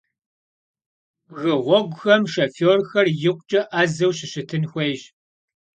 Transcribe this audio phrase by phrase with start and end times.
[1.27, 5.01] Bgı ğueguxem şşofêrxer yikhuç'e 'ezeu şışıtın xuêyş.